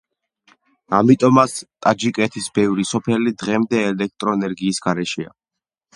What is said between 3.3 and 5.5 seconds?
დღემდე ელექტრო ენერგიის გარეშეა.